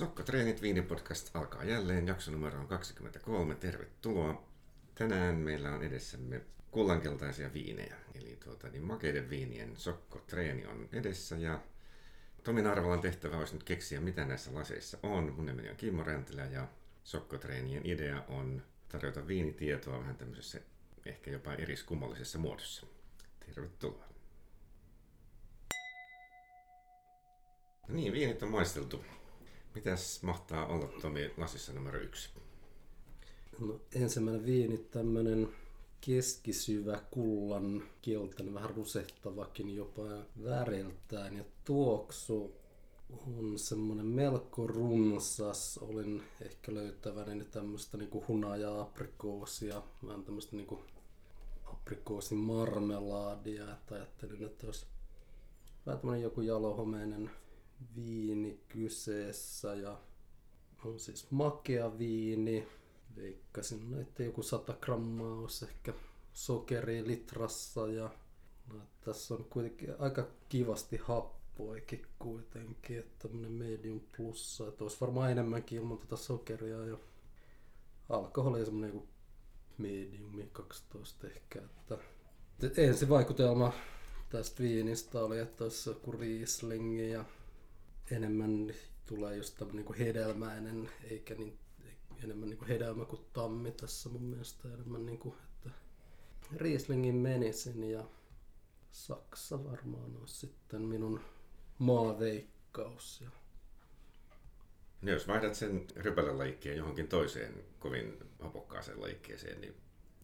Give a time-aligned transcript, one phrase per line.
[0.00, 2.06] Sokka Treenit Viinipodcast alkaa jälleen.
[2.06, 3.54] Jakso numero on 23.
[3.54, 4.44] Tervetuloa.
[4.94, 6.40] Tänään meillä on edessämme
[6.70, 7.96] kullankeltaisia viinejä.
[8.14, 11.60] Eli tuota, niin makeiden viinien Sokko Treeni on edessä ja
[12.44, 15.32] Tomin Arvolan tehtävä olisi nyt keksiä, mitä näissä laseissa on.
[15.36, 16.68] Mun nimeni on Kimmo Räntilä ja
[17.04, 20.60] Sokko Treenien idea on tarjota viinitietoa vähän tämmöisessä
[21.06, 22.86] ehkä jopa eriskummallisessa muodossa.
[23.46, 24.04] Tervetuloa.
[27.88, 29.04] No niin, viinit on maisteltu.
[29.74, 32.30] Mitäs mahtaa olla Tomi lasissa numero yksi?
[33.58, 35.48] No, ensimmäinen viini tämmönen
[36.00, 40.02] keskisyvä kullan keltainen, vähän rusehtavakin jopa
[40.44, 42.60] väriltään ja tuoksu
[43.26, 45.78] on semmoinen melko runsas.
[45.78, 50.80] Olin ehkä löytäväni tämmöistä niinku hunajaa aprikoosia, vähän tämmöistä niinku
[51.64, 54.86] aprikoosin marmelaadia, että ajattelin, että olisi
[55.86, 57.30] vähän tämmöinen joku jalohomeinen
[57.96, 59.98] viini kyseessä ja
[60.84, 62.68] on siis makea viini.
[63.16, 65.92] Veikkasin, että joku 100 grammaa olisi ehkä
[66.32, 68.10] sokeri litrassa ja
[68.72, 75.30] no, tässä on kuitenkin aika kivasti happoikin kuitenkin, että tämmönen medium plussa, että olisi varmaan
[75.30, 76.96] enemmänkin ilman tätä sokeria ja
[78.08, 79.08] alkoholi semmonen joku
[79.78, 81.98] mediumi 12 ehkä, että
[82.76, 83.72] ensi vaikutelma
[84.30, 87.24] tästä viinistä oli, että olisi joku Riesling ja
[88.10, 88.74] enemmän
[89.06, 91.58] tulee just tämmöinen niin hedelmäinen, eikä niin,
[92.24, 94.68] enemmän niin kuin hedelmä kuin tammi tässä mun mielestä.
[94.68, 95.70] Enemmän niin kuin, että
[96.56, 98.04] Rieslingin menisin ja
[98.90, 101.20] Saksa varmaan olisi sitten minun
[101.78, 103.20] maaveikkaus.
[103.20, 103.30] Ja...
[105.02, 109.74] No jos vaihdat sen rypälälajikkiin johonkin toiseen kovin hapokkaaseen lajikkeeseen, niin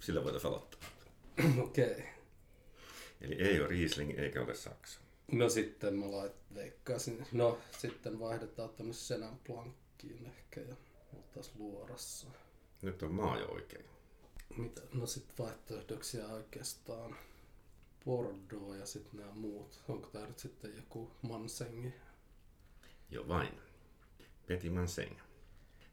[0.01, 0.89] sillä voitaisiin aloittaa.
[1.65, 1.91] Okei.
[1.91, 2.05] Okay.
[3.21, 5.06] Eli ei ole Riesling eikä ole Saksa.
[5.33, 7.27] No sitten mä lait, veikkaisin.
[7.33, 10.77] No sitten vaihdetaan tuonne Senän plankkiin ehkä ja
[11.17, 12.27] oltais luorassa.
[12.83, 13.85] Nyt on maa jo oikein.
[14.57, 14.81] Mitä?
[14.95, 17.17] No sitten vaihtoehdoksia oikeastaan
[18.05, 19.81] Bordeaux ja sitten nämä muut.
[19.89, 21.95] Onko tää nyt sitten joku Mansengi?
[23.11, 23.61] Jo vain.
[24.47, 25.17] Petit Manseng.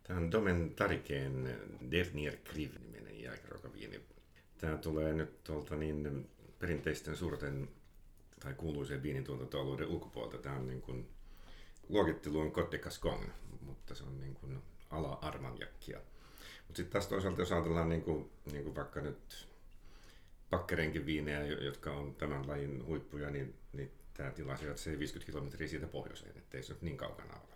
[0.03, 1.59] Tämä on Domen Tarikeen
[1.91, 4.01] Dernier Kriv-niminen jääkärokaviini.
[4.57, 7.69] Tämä tulee nyt tuolta niin perinteisten suurten
[8.43, 10.37] tai kuuluiseen viinintuotantoalueiden ulkopuolelta.
[10.37, 11.09] Tämä on niin kuin,
[11.89, 15.99] luokittelu on de Gascon, mutta se on niin kuin ala armanjakkia.
[16.67, 19.47] Mutta sitten taas toisaalta, jos ajatellaan niin kuin, niin kuin vaikka nyt
[20.49, 25.87] pakkerenkin viinejä, jotka on tämän lajin huippuja, niin, niin tämä tila se 50 kilometriä siitä
[25.87, 27.53] pohjoiseen, ettei se nyt niin kaukana ole.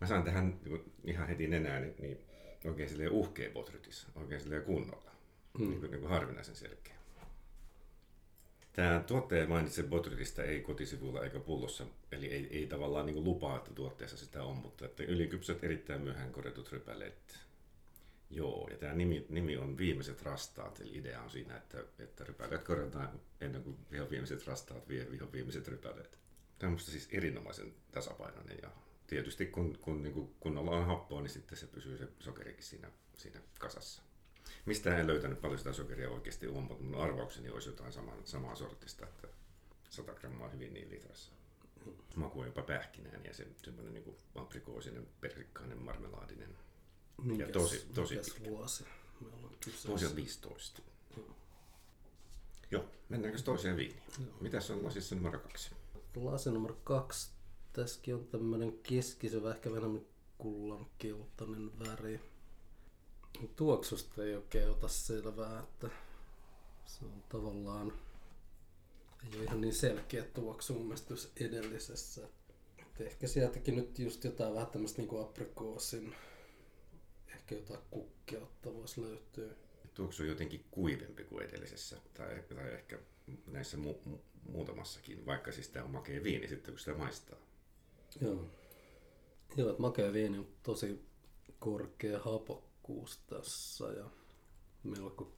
[0.00, 2.18] Mä saan tähän niin ihan heti nenään, niin, niin
[2.64, 5.10] oikein silleen uhkea botrytis, oikein silleen kunnolla,
[5.58, 5.68] hmm.
[5.68, 6.97] niin, kuin, niin kuin harvinaisen selkeä.
[8.78, 13.74] Tämä tuottaja mainitsi Botrytista ei kotisivuilla eikä pullossa, eli ei, ei tavallaan niin lupaa, että
[13.74, 17.38] tuotteessa sitä on, mutta että ylikypsät erittäin myöhään korjatut rypäleet.
[18.30, 22.64] Joo, ja tämä nimi, nimi on Viimeiset rastaat, eli idea on siinä, että, että rypäleet
[22.64, 26.18] korjataan ennen kuin viho viimeiset rastaat vie viho viimeiset rypäleet.
[26.58, 28.70] Tämä on siis erinomaisen tasapainoinen ja
[29.06, 32.90] tietysti kun, kun niin kuin kunnolla on happoa, niin sitten se pysyy se sokerikin siinä,
[33.16, 34.07] siinä kasassa.
[34.66, 38.54] Mistä en löytänyt paljon sitä sokeria oikeasti on, mutta mun arvaukseni olisi jotain samaa, samaa
[38.54, 39.28] sortista, että
[39.90, 41.32] 100 grammaa hyvin niin litrassa.
[42.16, 46.56] Maku on jopa pähkinään ja se semmoinen niin aprikoosinen, persikkainen, marmelaadinen.
[47.22, 48.50] Minkäs, ja tosi, tosi pitkä.
[48.50, 48.84] vuosi?
[49.88, 50.82] Vuosi on 15.
[51.16, 51.36] Joo.
[52.70, 54.02] Joo, mennäänkö toiseen viiniin?
[54.18, 54.34] Joo.
[54.40, 55.70] Mitäs on lasissa numero kaksi?
[56.16, 57.30] Lasi numero kaksi.
[57.72, 60.00] Tässäkin on tämmöinen keskisevä, ehkä vähän
[60.38, 62.20] kullan keltainen väri
[63.46, 65.90] tuoksusta ei oikein ota selvää, että
[66.86, 67.92] se on tavallaan
[69.24, 72.28] ei ole ihan niin selkeä tuoksu mun mielestä edellisessä.
[72.78, 76.14] Et ehkä sieltäkin nyt just jotain vähän tämmöistä niinku aprikoosin,
[77.28, 79.54] ehkä jotain kukkeutta voisi löytyä.
[79.94, 82.98] Tuoksu on jotenkin kuivempi kuin edellisessä, tai, tai ehkä
[83.46, 87.38] näissä mu- mu- muutamassakin, vaikka siis tämä on makea viini sitten, kun sitä maistaa.
[88.20, 88.50] Joo.
[89.56, 91.04] Joo, että makea viini on tosi
[91.58, 94.04] korkea hapo, tarkkuus tässä ja
[94.82, 95.32] melko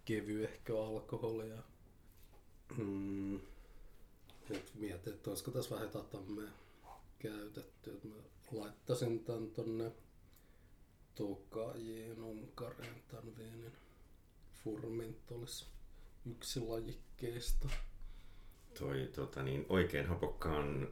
[0.45, 1.63] ehkä alkoholia.
[2.77, 3.41] Mm.
[4.49, 6.51] Nyt mietin, että olisiko tässä vähän tatamea
[7.19, 8.01] käytetty.
[8.05, 8.15] Mä
[8.53, 9.93] laittaisin tän tonne
[11.15, 13.73] Tokajiin Unkareen tän viinin.
[14.65, 15.67] Furmint olisi
[16.31, 17.69] yksi lajikkeista.
[18.79, 20.89] Toi tota niin, oikein hapokkaan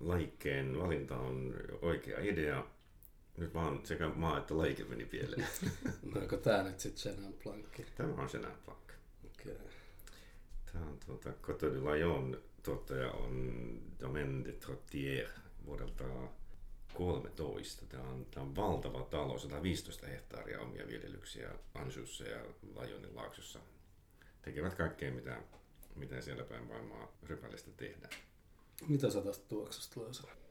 [0.00, 2.64] lajikkeen valinta on oikea idea
[3.38, 5.46] nyt vaan sekä maa että laike meni pieleen.
[6.14, 7.86] no onko tää nyt sitten Chenin Plankki?
[7.96, 8.92] Tämä on Chenin Plank.
[9.24, 9.52] Okei.
[9.52, 9.66] Okay.
[10.72, 15.28] Tämä on tuota, Coteau de Lajon tuottaja on Domaine de Trottier
[15.66, 16.04] vuodelta
[16.94, 17.86] 13.
[17.86, 22.44] Tämä on, tämä on valtava talo, 115 hehtaaria omia viljelyksiä Anjussa ja
[22.74, 23.58] Lajonin laaksossa.
[24.42, 25.42] Tekevät kaikkea, mitä,
[25.94, 28.12] mitä siellä päin maailmaa rypälestä tehdään.
[28.88, 30.47] Mitä sä tästä tuoksusta löysit?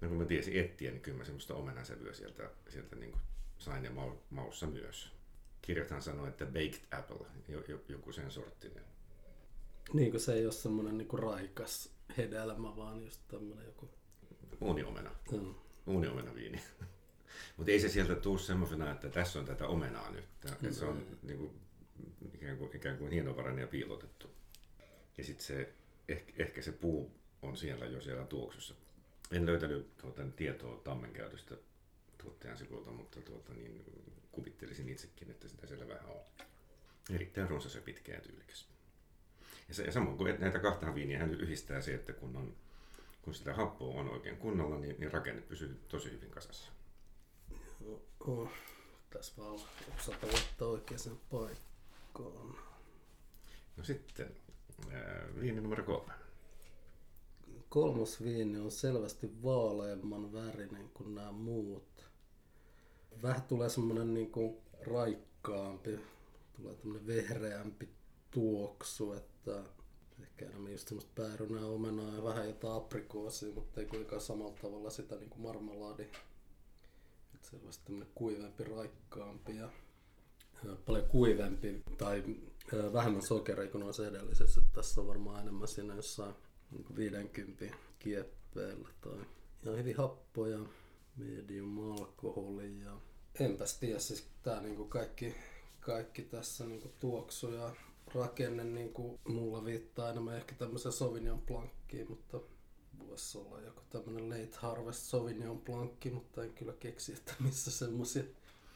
[0.00, 3.22] No kun mä tiesin etsiä, niin kyllä mä semmoista omenasävyä sieltä, sieltä niin kuin
[3.58, 5.12] sain ja mau, maussa myös.
[5.62, 8.84] Kirjathan sanoo, että baked apple, jo, jo, joku sen sorttinen.
[9.92, 13.90] Niin kuin se ei ole semmoinen niin kuin raikas hedelmä, vaan just tämmöinen joku...
[14.60, 15.10] Uuniomena.
[15.32, 15.54] Mm.
[15.86, 16.60] Uuniomena viini.
[17.56, 20.24] Mutta ei se sieltä tule semmoisena, että tässä on tätä omenaa nyt.
[20.40, 21.60] Tää, se on niin kuin,
[22.34, 24.30] ikään, kuin, ikään kuin hienovarainen ja piilotettu.
[25.18, 25.72] Ja sitten se,
[26.08, 27.10] ehkä, ehkä se puu
[27.42, 28.74] on siellä jo siellä tuoksussa.
[29.30, 31.54] En löytänyt tuota, tietoa tammen käytöstä
[32.22, 33.84] tuottajan sivuilta, mutta tuota, niin,
[34.32, 36.20] kuvittelisin itsekin, että sitä siellä vähän on.
[37.14, 38.68] Erittäin runsas ja pitkä ja tyylikäs.
[39.68, 42.56] Ja, se, ja samoin kuin näitä kahta viiniä hän yhdistää se, että kun, on,
[43.22, 46.72] kun sitä happoa on oikein kunnolla, niin, niin rakenne pysyy tosi hyvin kasassa.
[48.20, 48.50] Oh,
[49.10, 49.60] tässä vaan
[49.98, 52.56] osata laittaa oikeaan paikkaan.
[53.76, 54.36] No sitten
[54.92, 56.12] ää, viini numero kolme.
[57.68, 62.04] Kolmas viini on selvästi vaaleamman värinen kuin nämä muut.
[63.22, 66.00] Vähän tulee semmonen niinku raikkaampi,
[66.56, 67.88] tulee tämmönen vehreämpi
[68.30, 69.62] tuoksu, että
[70.22, 74.90] ehkä enemmän just semmoista päärynää, omenaa ja vähän jotain aprikoosia, mutta ei kuitenkaan samalla tavalla
[74.90, 76.02] sitä niinku marmalaadi.
[77.34, 79.70] Että selvästi tämmönen kuivempi, raikkaampi ja
[80.86, 82.24] paljon kuivempi tai
[82.92, 84.60] vähemmän sokeria kuin noissa edellisissä.
[84.72, 86.34] Tässä on varmaan enemmän siinä jossain
[86.70, 89.18] niin 50 kieppeillä tai
[89.62, 90.58] ja hyvin happoja,
[91.16, 93.00] medium alkoholi ja
[93.40, 95.34] enpäs tiedä, siis tää niinku kaikki,
[95.80, 97.74] kaikki tässä niinku tuoksu ja
[98.14, 102.40] rakenne niinku mulla viittaa enemmän ehkä tämmöisen Sauvignon Blanciin, mutta
[102.98, 108.22] voisi olla joku tämmönen Late Harvest Sauvignon Blancki, mutta en kyllä keksi, että missä semmosia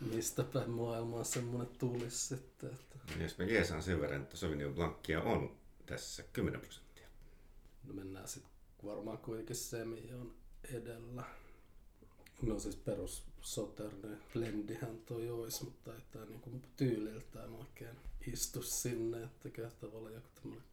[0.00, 2.70] mistä päin maailmaa semmonen tulisi sitten.
[2.70, 3.22] Että...
[3.22, 5.56] Jos me jeesaan sen verran, että Sauvignon Blancia on
[5.86, 6.81] tässä 10 prosenttia.
[7.84, 8.52] No mennään sitten
[8.84, 10.34] varmaan kuitenkin semi on
[10.64, 11.24] edellä.
[12.42, 17.96] No siis perus Soterne blendihän toi ois, mutta ei tää niinku tyyliltään oikein
[18.26, 20.64] istu sinne, että kyllä tavallaan joku tämmönen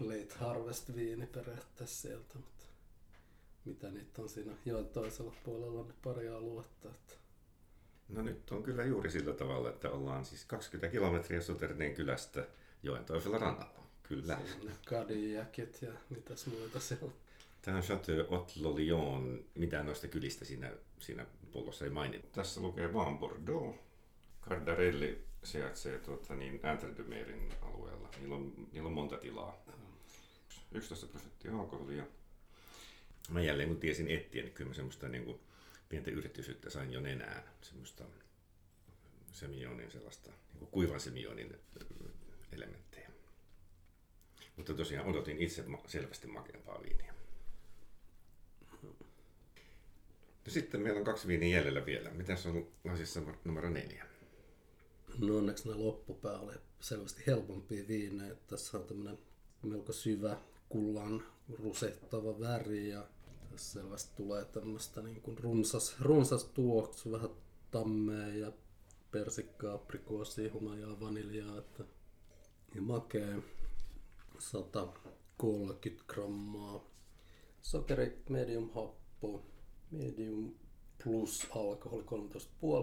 [0.00, 2.66] late harvest viini periaatteessa sieltä, mutta
[3.64, 7.14] mitä niitä on siinä joen toisella puolella, niin pari aluetta, että
[8.08, 12.46] No nyt on kyllä juuri sillä tavalla, että ollaan siis 20 kilometriä Soterneen kylästä
[12.82, 13.82] joen toisella rannalla.
[14.16, 14.38] Kyllä.
[14.86, 17.12] Kadiakit ja mitäs muuta siellä on.
[17.62, 19.44] Tämä on Chateau Otlo Lyon.
[19.54, 22.26] Mitään noista kylistä siinä, siinä pullossa ei mainita.
[22.32, 23.76] Tässä lukee vaan Bordeaux.
[24.42, 28.08] Cardarelli sijaitsee tuota, niin Entre-de-Merin alueella.
[28.18, 29.64] Niillä on, niillä on monta tilaa.
[30.72, 32.04] 11 prosenttia alkoholia.
[33.30, 35.40] Mä jälleen kun tiesin etsiä, niin kyllä mä semmoista niin kuin,
[35.88, 37.42] pientä yritysyyttä sain jo nenään.
[37.62, 38.04] Semmoista
[39.32, 41.56] semionin sellaista, niin kuin kuivan semionin
[42.52, 43.10] elementtejä.
[44.56, 47.14] Mutta tosiaan odotin itse selvästi makeampaa viiniä.
[50.46, 52.10] No sitten meillä on kaksi viiniä jäljellä vielä.
[52.10, 54.06] Mitäs on lasissa numero neljä?
[55.18, 58.34] No onneksi nämä loppupää oli selvästi helpompia viinejä.
[58.46, 59.18] Tässä on tämmöinen
[59.62, 60.36] melko syvä
[60.68, 61.22] kullan
[61.58, 63.06] rusettava väri ja
[63.50, 67.30] tässä selvästi tulee tämmöistä niin kuin runsas, runsas tuoksu, vähän
[67.70, 68.52] tammea ja
[69.10, 71.84] persikkaa, aprikoosia, hunajaa, vaniljaa että,
[72.74, 73.42] ja makea
[74.38, 76.84] 130 grammaa.
[77.62, 79.42] Sokeri medium happo,
[79.90, 80.54] medium
[81.04, 82.08] plus alkoholi 13,5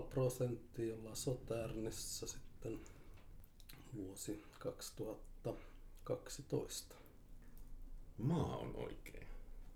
[0.10, 2.79] prosenttia, ollaan Soternissa sitten
[3.96, 6.96] vuosi 2012.
[8.18, 9.27] Maa on oikein.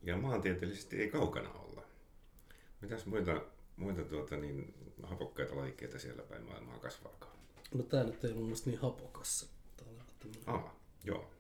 [0.03, 1.82] Ja maantieteellisesti ei kaukana olla.
[2.82, 3.42] Mitäs muita,
[3.77, 7.34] muita tuota, niin, hapokkaita lajikkeita siellä päin maailmaa kasvaakaan?
[7.74, 9.50] No tää nyt ei ollut mun mielestä niin hapokas.
[9.77, 9.94] Tää on
[10.56, 10.72] Ah,
[11.03, 11.32] joo.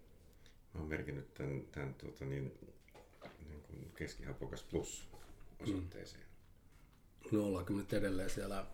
[0.73, 2.51] Mä oon merkinnyt tämän, tämän tuota, niin,
[3.49, 5.07] niin kuin keskihapokas plus
[5.59, 6.25] osoitteeseen.
[7.31, 8.65] No ollaanko nyt edelleen siellä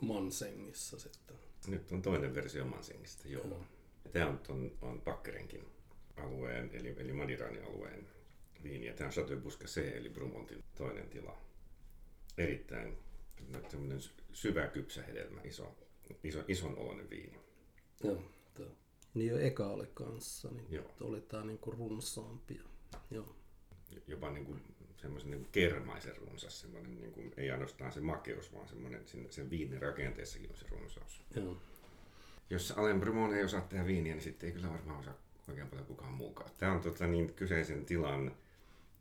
[0.00, 1.36] Mansengissa sitten?
[1.66, 3.46] Nyt on toinen versio Mansingista, joo.
[3.46, 3.64] Joo.
[4.12, 5.66] Tämä on, on, on Pakkerenkin
[6.16, 8.08] alueen, eli, eli Madiranin alueen
[8.62, 8.86] viini.
[8.86, 11.38] Ja tämä on Chateau Busquet, eli Brumontin toinen tila.
[12.38, 12.98] Erittäin
[13.70, 14.00] tämmöinen
[14.32, 15.76] syvä kypsä hedelmä, iso,
[16.24, 17.40] iso, ison oloinen viini.
[18.04, 18.22] Joo.
[18.54, 18.81] Tää.
[19.14, 20.94] Niin jo eka oli kanssa, niin Joo.
[21.00, 22.60] oli tää niinku runsaampi.
[23.10, 23.36] Joo.
[24.06, 24.62] Jopa niin kuin,
[24.96, 29.26] semmoisen niin kuin kermaisen runsas, semmoinen, niin kuin, ei ainoastaan se makeus, vaan semmoinen, sen,
[29.30, 31.22] sen viinin rakenteessakin on se runsaus.
[31.36, 31.56] Joo.
[32.50, 35.14] Jos Alain Brumon ei osaa tehdä viiniä, niin sitten ei kyllä varmaan osaa
[35.48, 36.50] oikein paljon kukaan muukaan.
[36.58, 38.36] Tämä on tota, niin, kyseisen tilan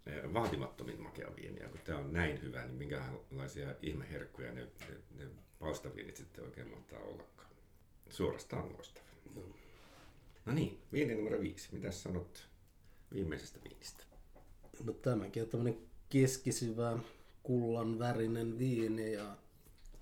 [0.05, 1.59] eh, vaatimattomin makea viini.
[1.59, 6.69] Ja kun tämä on näin hyvä, niin minkälaisia ihmeherkkuja ne, ne, ne palstaviinit sitten oikein
[6.69, 7.49] mahtaa ollakaan.
[8.09, 9.05] Suorastaan loistava.
[9.35, 9.45] Joo.
[10.45, 11.69] No niin, viini numero viisi.
[11.71, 12.47] Mitä sanot
[13.13, 14.03] viimeisestä viinistä?
[14.83, 15.77] No tämäkin on tämmönen
[16.09, 16.99] keskisyvä
[17.43, 19.37] kullan värinen viini ja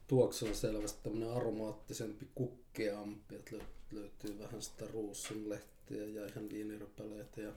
[0.07, 7.41] tuoksu on selvästi tämmönen aromaattisempi, kukkeampi, että lö- löytyy vähän sitä ruusunlehtiä ja ihan viinirypäleitä
[7.41, 7.53] ja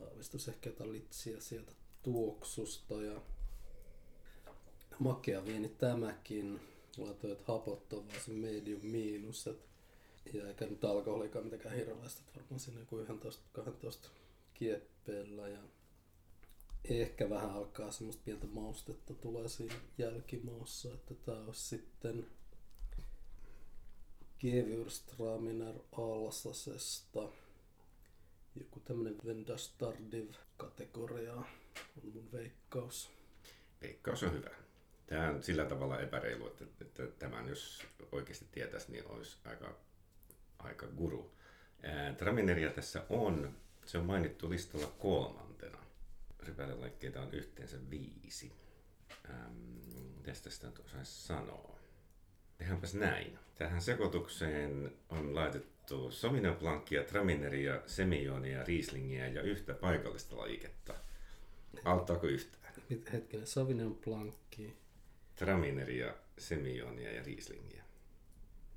[0.00, 3.20] vahvistus ehkä jotain litsiä sieltä tuoksusta ja
[4.98, 6.60] makea viini tämäkin.
[6.98, 9.69] Laitoin, että hapot on vaan se medium miinus, et,
[10.32, 13.04] ja eikä nyt alkoholikaan mitenkään hirveästi, varmaan siinä joku
[13.58, 14.08] 11-12
[14.54, 15.60] kieppeillä ja
[16.84, 22.26] ehkä vähän alkaa semmoista pientä maustetta tulee siinä jälkimaussa, että tää olisi sitten
[24.40, 27.28] Gewürztraminer Alsasesta.
[28.54, 31.46] Joku tämmönen Vendastardiv kategoria on
[32.14, 33.10] mun veikkaus.
[33.82, 34.50] Veikkaus on hyvä.
[35.06, 39.76] Tämä on sillä tavalla epäreilu, että, että tämän jos oikeasti tietäisi, niin olisi aika,
[40.64, 41.32] aika guru.
[42.18, 43.56] Tramineria tässä on.
[43.86, 45.78] Se on mainittu listalla kolmantena.
[46.40, 48.52] Rypälelaikkeita on yhteensä viisi.
[50.42, 51.78] Tästä nyt osaisi sanoa?
[52.58, 53.38] Tehdäänpäs näin.
[53.54, 60.94] Tähän sekoitukseen on laitettu Sauvignon Blancia, Tramineria, Semionia, Rieslingiä ja yhtä paikallista lajiketta.
[61.84, 62.74] Auttaako yhtään?
[63.12, 64.76] Hetkinen, Sauvignon Blancki.
[65.36, 67.84] Tramineria, Semionia ja Rieslingiä.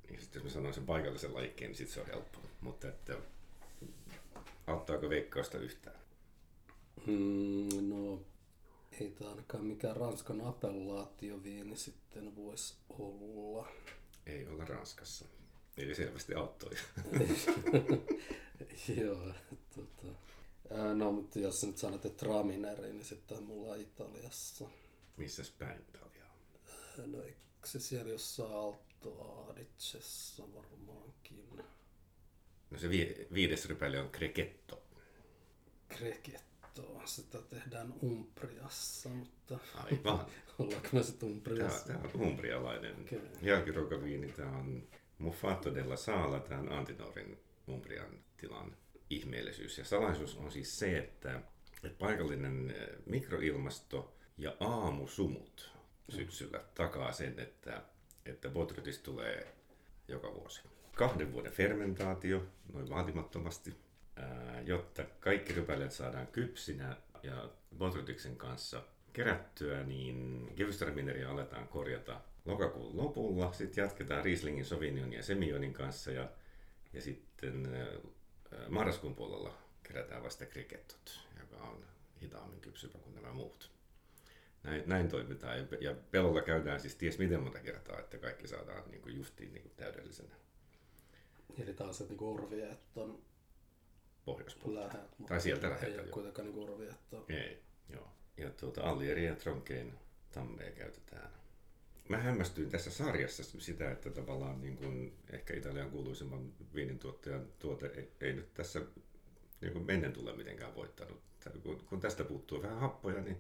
[0.10, 2.39] Niin sitten jos mä sanon sen paikallisen lajikkeen, niin sitten se on helppo.
[2.62, 3.17] Mutta että,
[4.67, 6.00] auttaako veikkausta yhtään?
[7.05, 8.22] Mm, no,
[9.00, 13.67] ei tää ainakaan mikään Ranskan appellaatioviini sitten voisi olla.
[14.25, 15.25] Ei olla Ranskassa.
[15.77, 16.72] Eli selvästi auttoi.
[19.01, 19.33] Joo,
[19.75, 20.07] tota.
[20.95, 24.65] No, mutta jos nyt sanot, että Tramineri, niin sitten mulla on Italiassa.
[25.17, 26.38] Missäs päin Italiaa?
[27.05, 31.63] No, eikö se siellä jossain Alto Adicessa varmaankin?
[32.69, 34.83] No se vi- viides rypäli on Crechetto.
[35.89, 40.25] Kregettoa, sitä tehdään Umbriassa, mutta Aivan.
[40.60, 41.88] ollaanko me sitten Tämä, Umbriassa?
[41.88, 43.22] tämä on umbrialainen Okei.
[43.41, 44.31] jälkiruokaviini.
[44.31, 48.77] Tämä on Muffato della Sala, tämä on Antinorin Umbrian tilan
[49.10, 49.77] ihmeellisyys.
[49.77, 51.41] Ja salaisuus on siis se, että,
[51.83, 55.72] että paikallinen eh, mikroilmasto ja aamusumut
[56.10, 57.81] syksyllä takaa sen, että,
[58.25, 59.55] että Botrytis tulee
[60.07, 60.61] joka vuosi.
[60.95, 63.75] Kahden vuoden fermentaatio, noin vaatimattomasti,
[64.65, 73.53] jotta kaikki rypäleet saadaan kypsinä ja Botrytiksen kanssa kerättyä, niin Gewürztraminer aletaan korjata lokakuun lopulla.
[73.53, 76.29] Sitten jatketaan Rieslingin, Sauvignon ja Semionin kanssa ja,
[76.93, 77.67] ja sitten
[78.69, 81.85] marraskuun puolella kerätään vasta krikettot, joka on
[82.21, 83.71] hitaammin kypsyvä kuin nämä muut.
[84.63, 88.84] Näin, näin toimitaan ja, ja pelolla käydään siis ties miten monta kertaa, että kaikki saadaan
[88.91, 90.36] niin kuin justiin niin kuin täydellisenä
[91.63, 93.22] Eli taas se niinku urviet on
[94.25, 94.88] pohjoispuolella.
[94.88, 95.15] läheltä.
[95.27, 96.13] Tai sieltä Ei läheltä, ole joo.
[96.13, 97.25] kuitenkaan niinku urviet on.
[97.29, 98.08] Ei, joo.
[98.38, 99.93] Ja tuota, Allieri ja Tronkein
[100.32, 101.29] tammea käytetään.
[102.10, 107.88] Mä hämmästyin tässä sarjassa sitä, että tavallaan niin kuin ehkä Italian kuuluisimman viinin tuottajan tuote
[107.88, 108.82] ei, ei nyt tässä
[109.62, 111.22] niin kuin mennen tule mitenkään voittanut.
[111.63, 113.38] Kun, kun tästä puuttuu vähän happoja, niin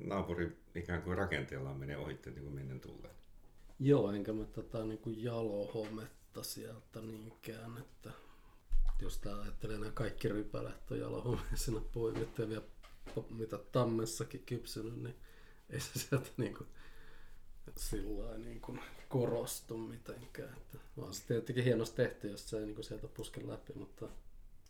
[0.00, 3.14] naapuri ikään kuin rakenteellaan menee ohitte niin kuin mennen tulleen.
[3.78, 8.10] Joo, enkä mä tätä niinku jalohometta sieltä niinkään, että
[9.00, 12.64] jos tää ajattelee nämä kaikki rypälet on jalohomeisena poimittu ja vielä
[13.30, 15.14] mitä tammessakin kypsynyt, niin
[15.70, 16.66] ei se sieltä niinku
[17.76, 18.78] sillä lailla niinku
[19.08, 20.56] korostu mitenkään.
[20.56, 24.08] Että on se tietenkin hienosti tehty, jos se ei niinku sieltä puske läpi, mutta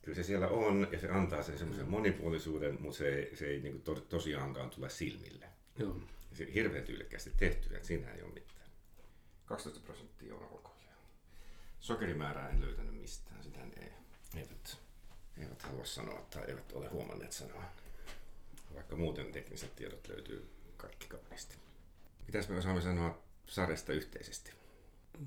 [0.06, 3.60] Kyllä se siellä on ja se antaa sen semmoisen monipuolisuuden, mutta se ei, se ei
[3.60, 5.46] niin kuin to, tosiaankaan tule silmille.
[5.78, 5.96] joo.
[6.32, 8.70] Se hirveän tyylikkäästi tehty, että siinä ei ole mitään.
[9.46, 10.92] 12 prosenttia on alkoholia.
[11.80, 13.92] Sokerimäärää en löytänyt mistään, sitä ne ei,
[14.40, 14.78] eivät,
[15.38, 17.62] eivät halua sanoa tai eivät ole huomanneet sanoa.
[18.74, 21.56] Vaikka muuten tekniset tiedot löytyy kaikki kauniisti.
[22.26, 24.52] Mitäs me osaamme sanoa sarjasta yhteisesti?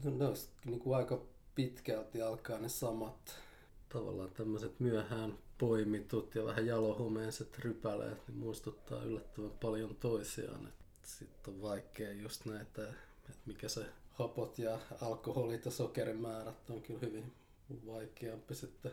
[0.04, 1.22] No, ne olisi niin kuin aika
[1.56, 3.49] pitkälti alkaa ne samat
[3.90, 10.74] tavallaan tämmöiset myöhään poimitut ja vähän jalohomeiset rypäleet, niin muistuttaa yllättävän paljon toisiaan.
[11.04, 12.88] Sitten on vaikea just näitä,
[13.30, 17.34] että mikä se hapot ja alkoholit ja sokerimäärät on kyllä hyvin
[17.86, 18.92] vaikeampi sitten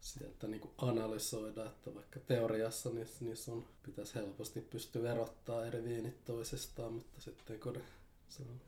[0.00, 5.84] sieltä niin kuin analysoida, että vaikka teoriassa niissä, niissä on, pitäisi helposti pystyä erottaa eri
[5.84, 7.80] viinit toisistaan, mutta sitten kun
[8.28, 8.60] se on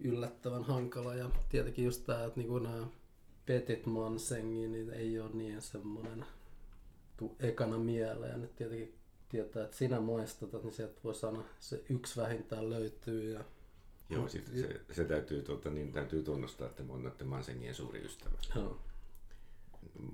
[0.00, 2.86] yllättävän hankala ja tietenkin just tämä, että niinku nämä
[3.52, 6.24] Petit Mansengi, niin ei ole niin semmoinen
[7.16, 8.40] tu ekana mieleen.
[8.40, 8.94] Nyt tietenkin
[9.28, 13.32] tietää, että sinä maistatat, niin sieltä voi sanoa, se yksi vähintään löytyy.
[13.32, 13.44] Ja...
[14.10, 18.38] Joo, sit se, se täytyy, tuota, niin, täytyy tunnustaa, että mä olen Mansengien suuri ystävä.
[18.54, 18.78] Joo.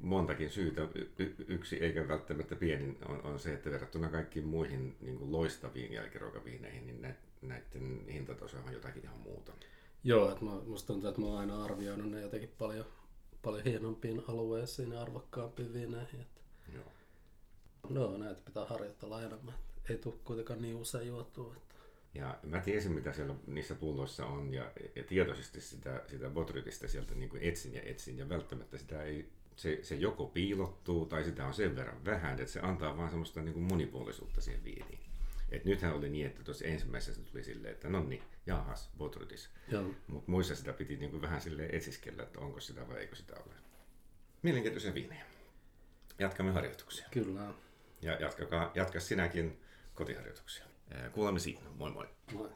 [0.02, 0.88] Montakin syytä.
[1.18, 5.92] Y- yksi, eikä välttämättä pienin, on, on se, että verrattuna kaikkiin muihin niin kuin loistaviin
[5.92, 9.52] jälkiruokaviineihin, niin nä, näiden hintataso on jotakin ihan muuta.
[10.04, 12.86] Joo, että mä, musta tuntuu, että mä oon aina arvioinut ne jotenkin paljon,
[13.42, 16.20] paljon hienompiin alueisiin ja arvokkaampiin viineihin.
[16.20, 16.40] Että...
[16.74, 16.84] Joo.
[17.88, 19.54] No, näitä pitää harjoitella enemmän.
[19.88, 21.54] Ei tule kuitenkaan niin usein juotua.
[21.56, 21.74] Että...
[22.14, 27.14] Ja mä tiesin, mitä siellä niissä pulloissa on, ja, ja tietoisesti sitä, sitä botrytistä sieltä
[27.14, 31.46] niin kuin etsin ja etsin, ja välttämättä sitä ei, se, se joko piilottuu, tai sitä
[31.46, 35.07] on sen verran vähän, että se antaa vaan semmoista niin kuin monipuolisuutta siihen viiniin.
[35.50, 39.50] Et nythän oli niin, että tuossa ensimmäisessä tuli silleen, että no niin, jahas, botrytis.
[39.68, 39.94] Joo.
[40.06, 43.36] Mutta muissa sitä piti niin kuin vähän silleen etsiskellä, että onko sitä vai eikö sitä
[43.36, 43.54] ole.
[44.42, 45.24] Mielenkiintoisia viinejä.
[46.18, 47.06] Jatkamme harjoituksia.
[47.10, 47.54] Kyllä.
[48.02, 49.60] Ja jatkakaa, jatka sinäkin
[49.94, 50.64] kotiharjoituksia.
[51.12, 51.60] Kuulemme siinä.
[51.74, 52.08] Moi moi.
[52.32, 52.50] Moi.